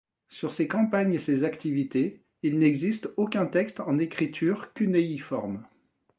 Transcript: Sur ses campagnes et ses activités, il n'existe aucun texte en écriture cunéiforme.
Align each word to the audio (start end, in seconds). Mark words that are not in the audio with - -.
Sur 0.29 0.51
ses 0.51 0.67
campagnes 0.67 1.13
et 1.13 1.19
ses 1.19 1.43
activités, 1.43 2.23
il 2.41 2.57
n'existe 2.57 3.13
aucun 3.17 3.45
texte 3.45 3.81
en 3.81 3.99
écriture 3.99 4.73
cunéiforme. 4.73 5.63